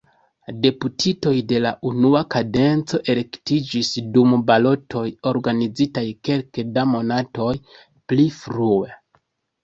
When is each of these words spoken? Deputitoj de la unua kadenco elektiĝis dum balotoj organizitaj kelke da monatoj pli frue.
Deputitoj 0.61 1.31
de 1.49 1.57
la 1.63 1.71
unua 1.89 2.21
kadenco 2.35 2.99
elektiĝis 3.13 3.91
dum 4.15 4.33
balotoj 4.47 5.03
organizitaj 5.33 6.05
kelke 6.29 6.65
da 6.79 6.87
monatoj 6.95 7.51
pli 8.13 8.27
frue. 8.39 8.91